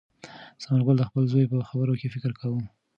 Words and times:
ثمر 0.63 0.81
ګل 0.85 0.97
د 0.99 1.03
خپل 1.09 1.23
زوی 1.31 1.45
په 1.51 1.57
خبرو 1.69 1.99
کې 1.99 2.07
فکر 2.13 2.31
کاوه. 2.39 2.63